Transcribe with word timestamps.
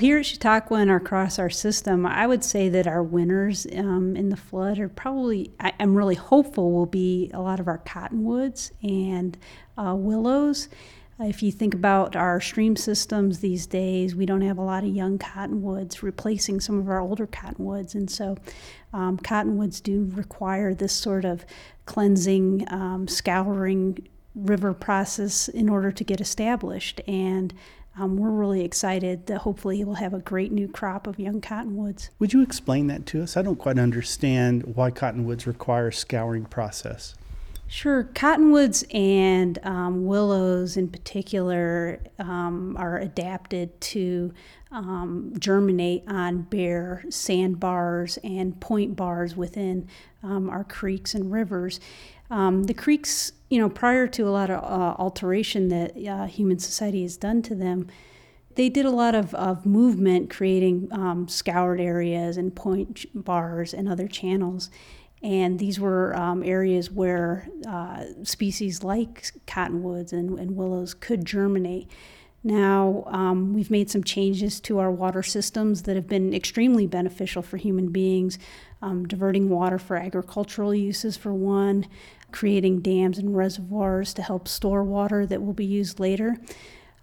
Here 0.00 0.18
at 0.18 0.24
Chautauqua 0.24 0.78
and 0.78 0.90
across 0.90 1.38
our 1.38 1.50
system, 1.50 2.06
I 2.06 2.26
would 2.26 2.42
say 2.42 2.70
that 2.70 2.86
our 2.86 3.02
winners 3.02 3.66
um, 3.76 4.16
in 4.16 4.30
the 4.30 4.36
flood 4.36 4.78
are 4.78 4.88
probably, 4.88 5.52
I, 5.60 5.74
am 5.78 5.94
really 5.94 6.14
hopeful, 6.14 6.72
will 6.72 6.86
be 6.86 7.30
a 7.34 7.40
lot 7.40 7.60
of 7.60 7.68
our 7.68 7.76
cottonwoods 7.76 8.72
and 8.82 9.36
uh, 9.76 9.94
willows. 9.94 10.70
If 11.18 11.42
you 11.42 11.52
think 11.52 11.74
about 11.74 12.16
our 12.16 12.40
stream 12.40 12.76
systems 12.76 13.40
these 13.40 13.66
days, 13.66 14.16
we 14.16 14.24
don't 14.24 14.40
have 14.40 14.56
a 14.56 14.62
lot 14.62 14.84
of 14.84 14.88
young 14.88 15.18
cottonwoods 15.18 16.02
replacing 16.02 16.60
some 16.60 16.78
of 16.78 16.88
our 16.88 17.00
older 17.00 17.26
cottonwoods. 17.26 17.94
And 17.94 18.10
so 18.10 18.38
um, 18.94 19.18
cottonwoods 19.18 19.82
do 19.82 20.10
require 20.14 20.72
this 20.72 20.94
sort 20.94 21.26
of 21.26 21.44
cleansing, 21.84 22.64
um, 22.72 23.06
scouring 23.06 24.08
river 24.34 24.72
process 24.72 25.48
in 25.48 25.68
order 25.68 25.92
to 25.92 26.04
get 26.04 26.22
established. 26.22 27.02
And 27.06 27.52
um, 27.98 28.16
we're 28.16 28.30
really 28.30 28.64
excited 28.64 29.26
that 29.26 29.38
hopefully 29.38 29.84
we'll 29.84 29.96
have 29.96 30.14
a 30.14 30.20
great 30.20 30.52
new 30.52 30.68
crop 30.68 31.06
of 31.06 31.18
young 31.18 31.40
cottonwoods. 31.40 32.10
Would 32.18 32.32
you 32.32 32.42
explain 32.42 32.86
that 32.86 33.06
to 33.06 33.22
us? 33.22 33.36
I 33.36 33.42
don't 33.42 33.56
quite 33.56 33.78
understand 33.78 34.74
why 34.76 34.90
cottonwoods 34.90 35.46
require 35.46 35.88
a 35.88 35.92
scouring 35.92 36.44
process. 36.44 37.14
Sure. 37.66 38.02
Cottonwoods 38.14 38.84
and 38.92 39.58
um, 39.62 40.04
willows, 40.04 40.76
in 40.76 40.88
particular, 40.88 42.00
um, 42.18 42.76
are 42.76 42.98
adapted 42.98 43.80
to 43.80 44.32
um, 44.72 45.32
germinate 45.38 46.02
on 46.08 46.42
bare 46.42 47.04
sandbars 47.10 48.18
and 48.24 48.60
point 48.60 48.96
bars 48.96 49.36
within 49.36 49.86
um, 50.24 50.50
our 50.50 50.64
creeks 50.64 51.14
and 51.14 51.30
rivers. 51.30 51.78
Um, 52.30 52.64
the 52.64 52.74
creeks, 52.74 53.32
you 53.48 53.58
know, 53.58 53.68
prior 53.68 54.06
to 54.06 54.28
a 54.28 54.30
lot 54.30 54.50
of 54.50 54.62
uh, 54.62 54.94
alteration 54.98 55.68
that 55.68 55.96
uh, 56.06 56.26
human 56.26 56.58
society 56.58 57.02
has 57.02 57.16
done 57.16 57.42
to 57.42 57.54
them, 57.54 57.88
they 58.54 58.68
did 58.68 58.86
a 58.86 58.90
lot 58.90 59.14
of, 59.14 59.34
of 59.34 59.66
movement, 59.66 60.30
creating 60.30 60.88
um, 60.92 61.28
scoured 61.28 61.80
areas 61.80 62.36
and 62.36 62.54
point 62.54 63.06
bars 63.14 63.72
and 63.74 63.88
other 63.88 64.08
channels. 64.08 64.70
And 65.22 65.58
these 65.58 65.78
were 65.78 66.16
um, 66.16 66.42
areas 66.42 66.90
where 66.90 67.48
uh, 67.68 68.04
species 68.22 68.82
like 68.82 69.32
cottonwoods 69.46 70.12
and, 70.12 70.38
and, 70.38 70.56
willows 70.56 70.94
could 70.94 71.26
germinate. 71.26 71.90
Now, 72.42 73.04
um, 73.06 73.52
we've 73.52 73.70
made 73.70 73.90
some 73.90 74.02
changes 74.02 74.60
to 74.60 74.78
our 74.78 74.90
water 74.90 75.22
systems 75.22 75.82
that 75.82 75.96
have 75.96 76.08
been 76.08 76.32
extremely 76.32 76.86
beneficial 76.86 77.42
for 77.42 77.58
human 77.58 77.88
beings, 77.88 78.38
um, 78.80 79.06
diverting 79.06 79.50
water 79.50 79.78
for 79.78 79.96
agricultural 79.96 80.74
uses, 80.74 81.18
for 81.18 81.34
one, 81.34 81.86
creating 82.32 82.80
dams 82.80 83.18
and 83.18 83.36
reservoirs 83.36 84.14
to 84.14 84.22
help 84.22 84.48
store 84.48 84.82
water 84.82 85.26
that 85.26 85.42
will 85.42 85.52
be 85.52 85.66
used 85.66 86.00
later. 86.00 86.38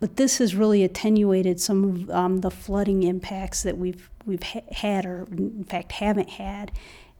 But 0.00 0.16
this 0.16 0.38
has 0.38 0.54
really 0.54 0.84
attenuated 0.84 1.60
some 1.60 1.84
of 1.84 2.10
um, 2.10 2.40
the 2.40 2.50
flooding 2.50 3.02
impacts 3.02 3.62
that 3.62 3.78
we've 3.78 4.10
we've 4.26 4.42
ha- 4.42 4.60
had, 4.72 5.06
or 5.06 5.26
in 5.30 5.64
fact 5.64 5.92
haven't 5.92 6.30
had, 6.30 6.72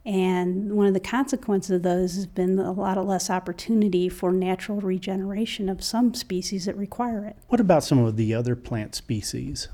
and 0.06 0.72
one 0.72 0.86
of 0.86 0.94
the 0.94 1.00
consequences 1.00 1.72
of 1.72 1.82
those 1.82 2.14
has 2.14 2.26
been 2.26 2.60
a 2.60 2.70
lot 2.70 2.96
of 2.96 3.06
less 3.06 3.28
opportunity 3.28 4.08
for 4.08 4.30
natural 4.30 4.80
regeneration 4.80 5.68
of 5.68 5.82
some 5.82 6.14
species 6.14 6.66
that 6.66 6.76
require 6.76 7.24
it. 7.24 7.36
What 7.48 7.60
about 7.60 7.82
some 7.82 7.98
of 7.98 8.16
the 8.16 8.32
other 8.32 8.54
plant 8.54 8.94
species? 8.94 9.66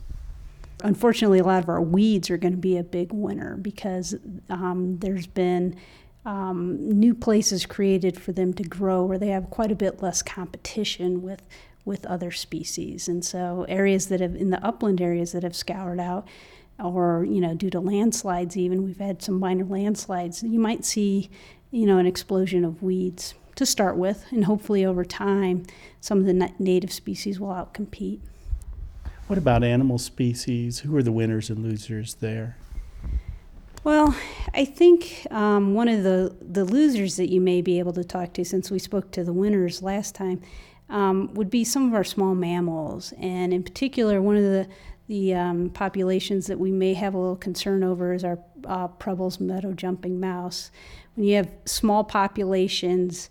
Unfortunately, 0.83 1.39
a 1.39 1.45
lot 1.45 1.63
of 1.63 1.69
our 1.69 1.83
weeds 1.83 2.31
are 2.31 2.39
going 2.39 2.55
to 2.55 2.59
be 2.59 2.79
a 2.79 2.83
big 2.83 3.13
winner 3.13 3.59
because 3.59 4.15
um, 4.49 4.97
there's 5.01 5.27
been 5.27 5.77
um, 6.25 6.99
new 6.99 7.15
places 7.15 7.67
created 7.67 8.19
for 8.19 8.33
them 8.33 8.55
to 8.55 8.63
grow 8.63 9.05
where 9.05 9.19
they 9.19 9.29
have 9.29 9.51
quite 9.51 9.71
a 9.71 9.77
bit 9.77 10.03
less 10.03 10.23
competition 10.23 11.23
with 11.23 11.43
with 11.85 12.07
other 12.07 12.31
species. 12.31 13.09
And 13.09 13.25
so 13.25 13.67
areas 13.69 14.07
that 14.07 14.21
have 14.21 14.37
in 14.37 14.51
the 14.51 14.65
upland 14.65 15.01
areas 15.01 15.33
that 15.33 15.43
have 15.43 15.57
scoured 15.57 15.99
out 15.99 16.29
or 16.79 17.25
you 17.25 17.41
know 17.41 17.55
due 17.55 17.71
to 17.71 17.81
landslides 17.81 18.57
even 18.57 18.83
we've 18.85 18.99
had 18.99 19.23
some 19.23 19.39
minor 19.39 19.65
landslides. 19.65 20.43
You 20.43 20.59
might 20.59 20.85
see 20.85 21.31
you 21.71 21.87
know 21.87 21.99
an 21.99 22.07
explosion 22.07 22.65
of 22.65 22.83
weeds 22.83 23.35
to 23.55 23.67
start 23.67 23.97
with 23.97 24.25
and 24.31 24.45
hopefully 24.45 24.85
over 24.85 25.05
time 25.05 25.65
some 26.01 26.19
of 26.19 26.27
the 26.27 26.53
native 26.59 26.93
species 26.93 27.39
will 27.39 27.49
outcompete. 27.49 28.21
What 29.27 29.39
about 29.39 29.65
animal 29.65 29.99
species? 29.99 30.81
Who 30.81 30.97
are 30.97 31.03
the 31.03 31.13
winners 31.13 31.49
and 31.49 31.63
losers 31.63 32.15
there? 32.15 32.57
Well, 33.85 34.15
I 34.55 34.65
think 34.65 35.27
um, 35.31 35.75
one 35.75 35.89
of 35.89 36.05
the, 36.05 36.37
the 36.41 36.65
losers 36.65 37.17
that 37.17 37.31
you 37.31 37.41
may 37.41 37.63
be 37.63 37.81
able 37.81 37.93
to 37.95 38.05
talk 38.05 38.33
to, 38.35 38.45
since 38.45 38.71
we 38.71 38.79
spoke 38.79 39.11
to 39.13 39.25
the 39.25 39.33
winners 39.33 39.83
last 39.83 40.15
time, 40.15 40.41
um, 40.89 41.35
would 41.35 41.51
be 41.51 41.65
some 41.65 41.89
of 41.89 41.95
our 41.95 42.05
small 42.05 42.35
mammals. 42.35 43.13
And 43.19 43.53
in 43.53 43.65
particular, 43.65 44.23
one 44.23 44.37
of 44.37 44.43
the, 44.43 44.69
the 45.13 45.35
um, 45.35 45.69
populations 45.69 46.47
that 46.47 46.59
we 46.59 46.73
may 46.73 46.95
have 46.95 47.13
a 47.13 47.19
little 47.19 47.37
concern 47.37 47.85
over 47.85 48.15
is 48.15 48.25
our 48.25 48.39
uh, 48.67 48.89
Preble's 48.89 49.39
meadow 49.39 49.75
jumping 49.75 50.19
mouse. 50.19 50.71
When 51.15 51.27
you 51.27 51.37
have 51.37 51.51
small 51.67 52.03
populations, 52.03 53.29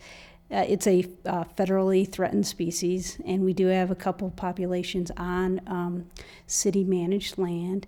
uh, 0.52 0.64
it's 0.70 0.86
a 0.86 1.08
uh, 1.26 1.46
federally 1.58 2.08
threatened 2.08 2.46
species, 2.46 3.18
and 3.26 3.44
we 3.44 3.54
do 3.54 3.66
have 3.66 3.90
a 3.90 3.96
couple 3.96 4.30
populations 4.30 5.10
on 5.18 5.60
um, 5.66 6.06
city 6.46 6.84
managed 6.84 7.40
land. 7.40 7.88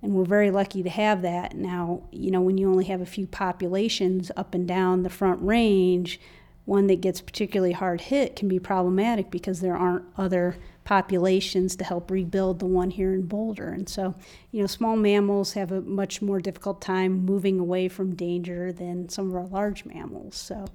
And 0.00 0.14
we're 0.14 0.24
very 0.24 0.50
lucky 0.50 0.82
to 0.82 0.88
have 0.88 1.20
that. 1.20 1.54
Now, 1.54 2.04
you 2.10 2.30
know, 2.30 2.40
when 2.40 2.56
you 2.56 2.70
only 2.70 2.86
have 2.86 3.02
a 3.02 3.06
few 3.06 3.26
populations 3.26 4.32
up 4.34 4.54
and 4.54 4.66
down 4.66 5.02
the 5.02 5.10
front 5.10 5.42
range, 5.42 6.18
one 6.66 6.88
that 6.88 7.00
gets 7.00 7.20
particularly 7.20 7.72
hard 7.72 8.02
hit 8.02 8.36
can 8.36 8.48
be 8.48 8.58
problematic 8.58 9.30
because 9.30 9.60
there 9.60 9.76
aren't 9.76 10.04
other 10.18 10.56
populations 10.84 11.74
to 11.76 11.84
help 11.84 12.10
rebuild 12.10 12.58
the 12.58 12.66
one 12.66 12.90
here 12.90 13.14
in 13.14 13.22
Boulder. 13.22 13.68
And 13.68 13.88
so, 13.88 14.14
you 14.50 14.60
know, 14.60 14.66
small 14.66 14.96
mammals 14.96 15.54
have 15.54 15.72
a 15.72 15.80
much 15.80 16.20
more 16.20 16.40
difficult 16.40 16.82
time 16.82 17.24
moving 17.24 17.58
away 17.58 17.88
from 17.88 18.14
danger 18.14 18.72
than 18.72 19.08
some 19.08 19.28
of 19.28 19.36
our 19.36 19.46
large 19.46 19.84
mammals. 19.84 20.36
So, 20.36 20.66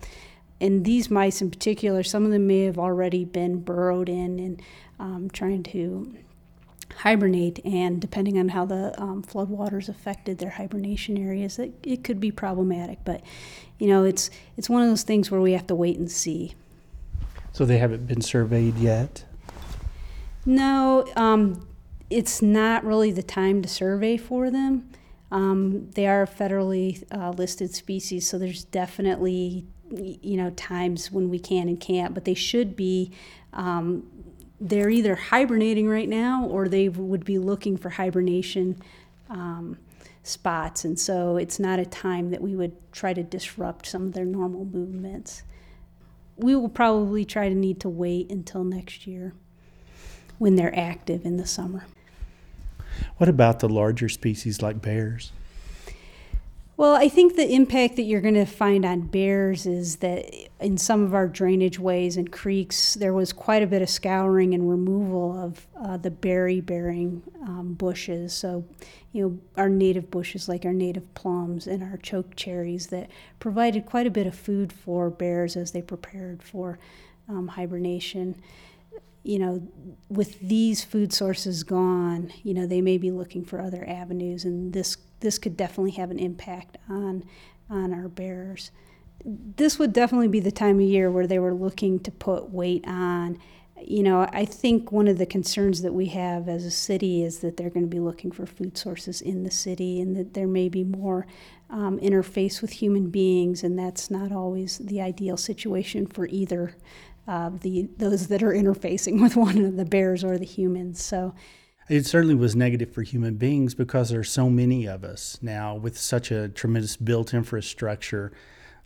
and 0.59 0.85
these 0.85 1.09
mice 1.09 1.41
in 1.41 1.49
particular, 1.49 2.03
some 2.03 2.25
of 2.25 2.31
them 2.31 2.47
may 2.47 2.63
have 2.63 2.79
already 2.79 3.25
been 3.25 3.61
burrowed 3.61 4.09
in 4.09 4.39
and 4.39 4.61
um, 4.99 5.29
trying 5.31 5.63
to 5.63 6.13
hibernate 6.97 7.59
and 7.65 7.99
depending 7.99 8.37
on 8.37 8.49
how 8.49 8.65
the 8.65 8.99
um, 9.01 9.23
floodwaters 9.23 9.89
affected 9.89 10.37
their 10.37 10.51
hibernation 10.51 11.17
areas 11.17 11.57
it, 11.57 11.73
it 11.83 12.03
could 12.03 12.19
be 12.19 12.31
problematic 12.31 12.99
but 13.05 13.21
you 13.79 13.87
know 13.87 14.03
it's 14.03 14.29
it's 14.57 14.69
one 14.69 14.81
of 14.81 14.89
those 14.89 15.03
things 15.03 15.31
where 15.31 15.41
we 15.41 15.53
have 15.53 15.67
to 15.67 15.75
wait 15.75 15.97
and 15.97 16.11
see 16.11 16.53
so 17.51 17.65
they 17.65 17.77
haven't 17.77 18.07
been 18.07 18.21
surveyed 18.21 18.75
yet 18.77 19.23
no, 20.45 21.05
um, 21.15 21.67
it's 22.09 22.41
not 22.41 22.83
really 22.83 23.11
the 23.11 23.23
time 23.23 23.61
to 23.61 23.69
survey 23.69 24.17
for 24.17 24.49
them. 24.49 24.89
Um, 25.31 25.89
they 25.91 26.07
are 26.07 26.25
federally 26.25 27.03
uh, 27.11 27.29
listed 27.31 27.73
species, 27.73 28.27
so 28.27 28.37
there's 28.37 28.63
definitely 28.65 29.65
you 29.91 30.37
know 30.37 30.49
times 30.51 31.11
when 31.11 31.29
we 31.29 31.37
can 31.37 31.67
and 31.67 31.79
can't, 31.79 32.13
but 32.13 32.25
they 32.25 32.33
should 32.33 32.75
be. 32.75 33.11
Um, 33.53 34.07
they're 34.61 34.91
either 34.91 35.15
hibernating 35.15 35.89
right 35.89 36.07
now 36.07 36.45
or 36.45 36.69
they 36.69 36.87
would 36.87 37.25
be 37.25 37.39
looking 37.39 37.75
for 37.75 37.89
hibernation 37.89 38.79
um, 39.27 39.79
spots, 40.21 40.85
and 40.85 40.99
so 40.99 41.37
it's 41.37 41.59
not 41.59 41.79
a 41.79 41.85
time 41.85 42.29
that 42.29 42.41
we 42.41 42.55
would 42.55 42.73
try 42.91 43.11
to 43.11 43.23
disrupt 43.23 43.87
some 43.87 44.05
of 44.05 44.13
their 44.13 44.25
normal 44.25 44.65
movements. 44.65 45.41
We 46.37 46.55
will 46.55 46.69
probably 46.69 47.25
try 47.25 47.49
to 47.49 47.55
need 47.55 47.79
to 47.81 47.89
wait 47.89 48.29
until 48.29 48.63
next 48.63 49.07
year 49.07 49.33
when 50.37 50.55
they're 50.55 50.77
active 50.77 51.25
in 51.25 51.37
the 51.37 51.47
summer. 51.47 51.85
What 53.17 53.29
about 53.29 53.59
the 53.59 53.69
larger 53.69 54.09
species 54.09 54.61
like 54.61 54.81
bears? 54.81 55.31
Well, 56.77 56.95
I 56.95 57.09
think 57.09 57.35
the 57.35 57.51
impact 57.53 57.95
that 57.95 58.03
you're 58.03 58.21
going 58.21 58.33
to 58.35 58.45
find 58.45 58.85
on 58.85 59.01
bears 59.01 59.65
is 59.65 59.97
that 59.97 60.25
in 60.61 60.77
some 60.77 61.03
of 61.03 61.13
our 61.13 61.27
drainage 61.27 61.79
ways 61.79 62.17
and 62.17 62.31
creeks, 62.31 62.93
there 62.93 63.13
was 63.13 63.33
quite 63.33 63.63
a 63.63 63.67
bit 63.67 63.81
of 63.81 63.89
scouring 63.89 64.53
and 64.53 64.69
removal 64.69 65.37
of 65.37 65.67
uh, 65.75 65.97
the 65.97 66.11
berry 66.11 66.61
bearing 66.61 67.23
um, 67.41 67.73
bushes. 67.73 68.33
So, 68.33 68.63
you 69.11 69.23
know, 69.23 69.39
our 69.57 69.69
native 69.69 70.11
bushes 70.11 70.47
like 70.47 70.63
our 70.63 70.73
native 70.73 71.11
plums 71.15 71.67
and 71.67 71.83
our 71.83 71.97
choke 71.97 72.35
cherries 72.35 72.87
that 72.87 73.09
provided 73.39 73.85
quite 73.85 74.07
a 74.07 74.11
bit 74.11 74.27
of 74.27 74.35
food 74.35 74.71
for 74.71 75.09
bears 75.09 75.55
as 75.55 75.71
they 75.71 75.81
prepared 75.81 76.43
for 76.43 76.79
um, 77.27 77.49
hibernation 77.49 78.41
you 79.23 79.37
know, 79.37 79.67
with 80.09 80.39
these 80.39 80.83
food 80.83 81.13
sources 81.13 81.63
gone, 81.63 82.33
you 82.43 82.53
know, 82.53 82.65
they 82.65 82.81
may 82.81 82.97
be 82.97 83.11
looking 83.11 83.45
for 83.45 83.61
other 83.61 83.87
avenues, 83.87 84.45
and 84.45 84.73
this 84.73 84.97
this 85.19 85.37
could 85.37 85.55
definitely 85.55 85.91
have 85.91 86.09
an 86.09 86.17
impact 86.17 86.77
on 86.89 87.23
on 87.69 87.93
our 87.93 88.07
bears. 88.07 88.71
This 89.23 89.77
would 89.77 89.93
definitely 89.93 90.27
be 90.27 90.39
the 90.39 90.51
time 90.51 90.79
of 90.79 90.85
year 90.85 91.11
where 91.11 91.27
they 91.27 91.39
were 91.39 91.53
looking 91.53 91.99
to 91.99 92.11
put 92.11 92.49
weight 92.49 92.85
on. 92.87 93.37
You 93.83 94.03
know, 94.03 94.27
I 94.31 94.45
think 94.45 94.91
one 94.91 95.07
of 95.07 95.17
the 95.17 95.25
concerns 95.25 95.81
that 95.81 95.93
we 95.93 96.05
have 96.07 96.47
as 96.47 96.65
a 96.65 96.71
city 96.71 97.23
is 97.23 97.39
that 97.39 97.57
they're 97.57 97.71
going 97.71 97.85
to 97.85 97.89
be 97.89 97.99
looking 97.99 98.31
for 98.31 98.45
food 98.45 98.77
sources 98.77 99.21
in 99.21 99.43
the 99.43 99.51
city, 99.51 99.99
and 99.99 100.15
that 100.15 100.33
there 100.33 100.47
may 100.47 100.69
be 100.69 100.83
more 100.83 101.25
um, 101.71 101.99
interface 101.99 102.61
with 102.61 102.71
human 102.71 103.09
beings, 103.09 103.63
and 103.63 103.79
that's 103.79 104.11
not 104.11 104.31
always 104.31 104.77
the 104.77 105.01
ideal 105.01 105.37
situation 105.37 106.05
for 106.05 106.27
either 106.27 106.75
uh, 107.27 107.49
the 107.61 107.89
those 107.97 108.27
that 108.27 108.43
are 108.43 108.51
interfacing 108.51 109.21
with 109.21 109.35
one 109.35 109.57
of 109.57 109.77
the 109.77 109.85
bears 109.85 110.23
or 110.23 110.37
the 110.37 110.45
humans. 110.45 111.03
So, 111.03 111.33
It 111.89 112.05
certainly 112.05 112.35
was 112.35 112.55
negative 112.55 112.93
for 112.93 113.01
human 113.01 113.35
beings 113.35 113.73
because 113.73 114.09
there 114.09 114.19
are 114.19 114.23
so 114.23 114.49
many 114.49 114.87
of 114.87 115.03
us 115.03 115.39
now 115.41 115.75
with 115.75 115.97
such 115.97 116.29
a 116.31 116.49
tremendous 116.49 116.97
built 116.97 117.33
infrastructure. 117.33 118.31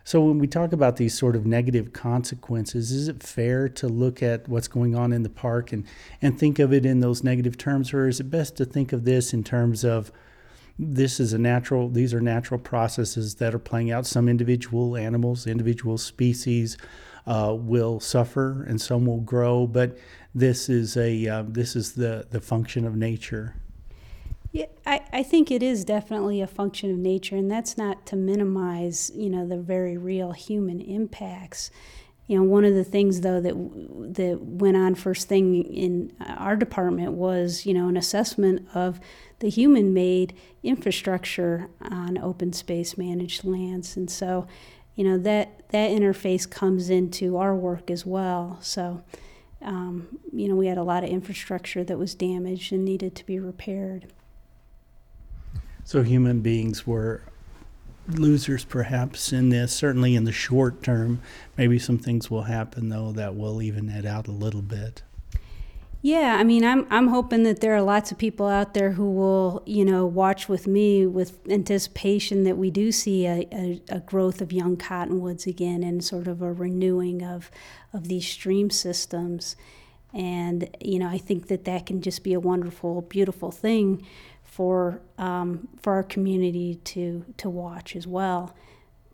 So 0.06 0.20
when 0.20 0.38
we 0.38 0.46
talk 0.46 0.72
about 0.72 0.98
these 0.98 1.18
sort 1.18 1.34
of 1.34 1.46
negative 1.46 1.92
consequences, 1.92 2.92
is 2.92 3.08
it 3.08 3.24
fair 3.24 3.68
to 3.70 3.88
look 3.88 4.22
at 4.22 4.48
what's 4.48 4.68
going 4.68 4.94
on 4.94 5.12
in 5.12 5.24
the 5.24 5.28
park 5.28 5.72
and, 5.72 5.84
and 6.22 6.38
think 6.38 6.60
of 6.60 6.72
it 6.72 6.86
in 6.86 7.00
those 7.00 7.24
negative 7.24 7.58
terms, 7.58 7.92
or 7.92 8.06
is 8.06 8.20
it 8.20 8.30
best 8.30 8.56
to 8.58 8.64
think 8.64 8.92
of 8.92 9.04
this 9.04 9.34
in 9.34 9.42
terms 9.42 9.84
of 9.84 10.12
this 10.78 11.18
is 11.18 11.32
a 11.32 11.38
natural 11.38 11.88
these 11.88 12.14
are 12.14 12.20
natural 12.20 12.60
processes 12.60 13.34
that 13.36 13.52
are 13.52 13.58
playing 13.58 13.90
out. 13.90 14.06
Some 14.06 14.28
individual 14.28 14.96
animals 14.96 15.44
individual 15.44 15.98
species 15.98 16.78
uh, 17.26 17.56
will 17.58 17.98
suffer 17.98 18.62
and 18.62 18.80
some 18.80 19.06
will 19.06 19.22
grow 19.22 19.66
but 19.66 19.98
this 20.32 20.68
is 20.68 20.96
a 20.96 21.26
uh, 21.26 21.42
this 21.48 21.74
is 21.74 21.94
the 21.94 22.28
the 22.30 22.40
function 22.40 22.86
of 22.86 22.94
nature 22.94 23.56
Yeah, 24.56 24.64
I, 24.86 25.02
I 25.12 25.22
think 25.22 25.50
it 25.50 25.62
is 25.62 25.84
definitely 25.84 26.40
a 26.40 26.46
function 26.46 26.90
of 26.90 26.96
nature, 26.96 27.36
and 27.36 27.50
that's 27.50 27.76
not 27.76 28.06
to 28.06 28.16
minimize, 28.16 29.12
you 29.14 29.28
know, 29.28 29.46
the 29.46 29.58
very 29.58 29.98
real 29.98 30.32
human 30.32 30.80
impacts. 30.80 31.70
You 32.26 32.38
know, 32.38 32.44
one 32.44 32.64
of 32.64 32.72
the 32.74 32.82
things 32.82 33.20
though 33.20 33.38
that 33.42 33.52
that 34.14 34.38
went 34.40 34.78
on 34.78 34.94
first 34.94 35.28
thing 35.28 35.62
in 35.62 36.10
our 36.38 36.56
department 36.56 37.12
was, 37.12 37.66
you 37.66 37.74
know, 37.74 37.88
an 37.88 37.98
assessment 37.98 38.66
of 38.74 38.98
the 39.40 39.50
human-made 39.50 40.32
infrastructure 40.62 41.68
on 41.82 42.16
open 42.16 42.54
space 42.54 42.96
managed 42.96 43.44
lands, 43.44 43.94
and 43.94 44.10
so, 44.10 44.46
you 44.94 45.04
know, 45.04 45.18
that 45.18 45.68
that 45.68 45.90
interface 45.90 46.48
comes 46.48 46.88
into 46.88 47.36
our 47.36 47.54
work 47.54 47.90
as 47.90 48.06
well. 48.06 48.56
So, 48.62 49.02
um, 49.60 50.18
you 50.32 50.48
know, 50.48 50.56
we 50.56 50.68
had 50.68 50.78
a 50.78 50.82
lot 50.82 51.04
of 51.04 51.10
infrastructure 51.10 51.84
that 51.84 51.98
was 51.98 52.14
damaged 52.14 52.72
and 52.72 52.86
needed 52.86 53.14
to 53.16 53.26
be 53.26 53.38
repaired. 53.38 54.06
So 55.86 56.02
human 56.02 56.40
beings 56.40 56.86
were 56.86 57.22
losers 58.08 58.64
perhaps 58.64 59.32
in 59.32 59.48
this 59.48 59.72
certainly 59.72 60.14
in 60.14 60.24
the 60.24 60.32
short 60.32 60.82
term 60.82 61.20
maybe 61.56 61.78
some 61.78 61.98
things 61.98 62.30
will 62.30 62.42
happen 62.42 62.90
though 62.90 63.10
that 63.12 63.34
will 63.34 63.62
even 63.62 63.88
it 63.88 64.04
out 64.04 64.28
a 64.28 64.32
little 64.32 64.62
bit 64.62 65.02
Yeah, 66.02 66.36
I 66.38 66.44
mean, 66.44 66.64
I'm 66.64 66.86
I'm 66.88 67.08
hoping 67.08 67.42
that 67.44 67.60
there 67.60 67.74
are 67.74 67.82
lots 67.82 68.12
of 68.12 68.18
people 68.18 68.46
out 68.46 68.74
there 68.74 68.92
who 68.92 69.10
will, 69.10 69.62
you 69.66 69.84
know, 69.84 70.06
watch 70.06 70.48
with 70.48 70.68
me 70.68 71.04
with 71.04 71.40
anticipation 71.50 72.44
that 72.44 72.56
we 72.56 72.70
do 72.70 72.92
see 72.92 73.26
a, 73.26 73.48
a, 73.50 73.82
a 73.88 74.00
growth 74.00 74.40
of 74.40 74.52
young 74.52 74.76
cottonwoods 74.76 75.48
again 75.48 75.82
and 75.82 76.04
sort 76.04 76.28
of 76.28 76.42
a 76.42 76.52
renewing 76.52 77.24
of 77.24 77.50
of 77.92 78.06
these 78.06 78.24
stream 78.28 78.70
systems. 78.70 79.56
And 80.14 80.68
you 80.80 81.00
know, 81.00 81.08
I 81.08 81.18
think 81.18 81.48
that 81.48 81.64
that 81.64 81.86
can 81.86 82.00
just 82.02 82.22
be 82.22 82.34
a 82.34 82.40
wonderful, 82.40 83.02
beautiful 83.02 83.50
thing 83.50 84.06
for 84.56 85.02
um, 85.18 85.68
for 85.82 85.92
our 85.92 86.02
community 86.02 86.76
to 86.76 87.26
to 87.36 87.50
watch 87.50 87.94
as 87.94 88.06
well. 88.06 88.56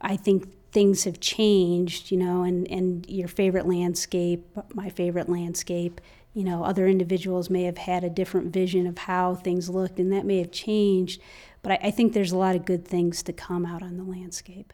I 0.00 0.16
think 0.16 0.48
things 0.70 1.02
have 1.02 1.18
changed, 1.18 2.12
you 2.12 2.16
know, 2.16 2.44
and, 2.44 2.70
and 2.70 3.04
your 3.08 3.26
favorite 3.26 3.66
landscape, 3.66 4.46
my 4.72 4.88
favorite 4.88 5.28
landscape, 5.28 6.00
you 6.32 6.44
know, 6.44 6.62
other 6.62 6.86
individuals 6.86 7.50
may 7.50 7.64
have 7.64 7.76
had 7.76 8.04
a 8.04 8.08
different 8.08 8.52
vision 8.52 8.86
of 8.86 8.98
how 8.98 9.34
things 9.34 9.68
looked, 9.68 9.98
and 9.98 10.12
that 10.12 10.24
may 10.24 10.38
have 10.38 10.52
changed. 10.52 11.20
But 11.62 11.72
I, 11.72 11.78
I 11.88 11.90
think 11.90 12.12
there's 12.12 12.32
a 12.32 12.38
lot 12.38 12.54
of 12.54 12.64
good 12.64 12.86
things 12.86 13.22
to 13.24 13.32
come 13.32 13.66
out 13.66 13.82
on 13.82 13.96
the 13.96 14.04
landscape. 14.04 14.72